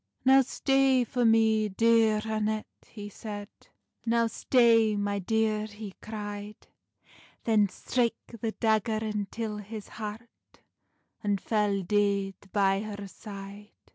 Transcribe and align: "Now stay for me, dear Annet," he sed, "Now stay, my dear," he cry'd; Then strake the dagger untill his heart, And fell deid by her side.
"Now 0.25 0.41
stay 0.41 1.03
for 1.03 1.25
me, 1.25 1.69
dear 1.69 2.21
Annet," 2.25 2.65
he 2.87 3.07
sed, 3.07 3.49
"Now 4.03 4.25
stay, 4.25 4.95
my 4.95 5.19
dear," 5.19 5.67
he 5.67 5.93
cry'd; 6.01 6.65
Then 7.43 7.69
strake 7.69 8.15
the 8.41 8.53
dagger 8.53 8.97
untill 8.97 9.57
his 9.57 9.87
heart, 9.89 10.61
And 11.23 11.39
fell 11.39 11.83
deid 11.83 12.33
by 12.51 12.79
her 12.81 13.07
side. 13.07 13.73